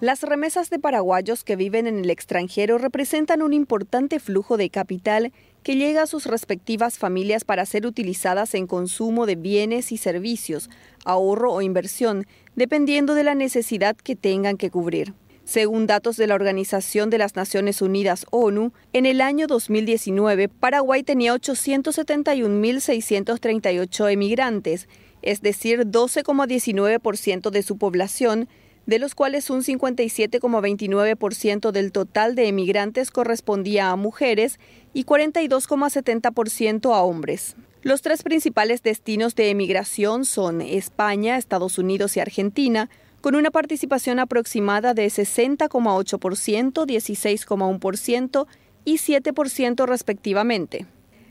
[0.00, 5.32] Las remesas de paraguayos que viven en el extranjero representan un importante flujo de capital
[5.62, 10.68] que llega a sus respectivas familias para ser utilizadas en consumo de bienes y servicios,
[11.06, 15.14] ahorro o inversión, dependiendo de la necesidad que tengan que cubrir.
[15.44, 21.04] Según datos de la Organización de las Naciones Unidas ONU, en el año 2019 Paraguay
[21.04, 24.90] tenía 871.638 emigrantes,
[25.22, 28.46] es decir, 12,19% de su población,
[28.86, 34.58] de los cuales un 57,29% del total de emigrantes correspondía a mujeres
[34.94, 37.56] y 42,70% a hombres.
[37.82, 42.88] Los tres principales destinos de emigración son España, Estados Unidos y Argentina,
[43.20, 48.46] con una participación aproximada de 60,8%, 16,1%
[48.84, 50.86] y 7% respectivamente.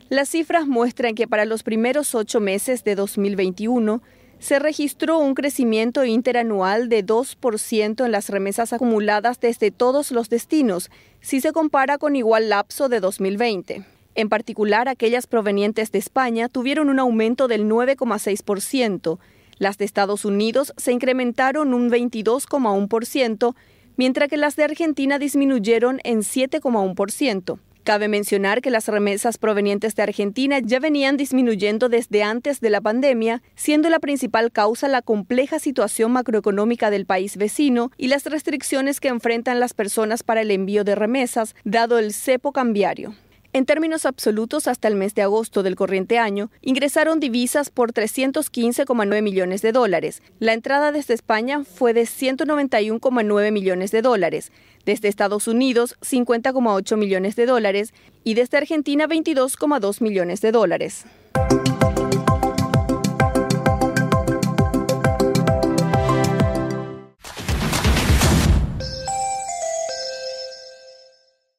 [0.09, 4.01] Las cifras muestran que para los primeros ocho meses de 2021,
[4.39, 10.91] se registró un crecimiento interanual de 2% en las remesas acumuladas desde todos los destinos,
[11.21, 13.85] si se compara con igual lapso de 2020.
[14.15, 19.19] En particular, aquellas provenientes de España tuvieron un aumento del 9,6%,
[19.57, 23.55] las de Estados Unidos se incrementaron un 22,1%,
[23.95, 27.59] mientras que las de Argentina disminuyeron en 7,1%.
[27.85, 32.81] Cabe mencionar que las remesas provenientes de Argentina ya venían disminuyendo desde antes de la
[32.81, 38.99] pandemia, siendo la principal causa la compleja situación macroeconómica del país vecino y las restricciones
[38.99, 43.13] que enfrentan las personas para el envío de remesas, dado el cepo cambiario.
[43.55, 49.21] En términos absolutos, hasta el mes de agosto del corriente año, ingresaron divisas por 315,9
[49.21, 50.21] millones de dólares.
[50.39, 54.51] La entrada desde España fue de 191,9 millones de dólares,
[54.85, 57.93] desde Estados Unidos 50,8 millones de dólares
[58.25, 61.05] y desde Argentina 22,2 millones de dólares.